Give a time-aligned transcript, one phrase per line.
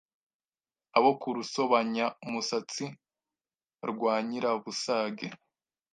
[0.97, 2.85] Abo ku Rusobanyamusatsi
[3.89, 5.27] rwa Nyirabusage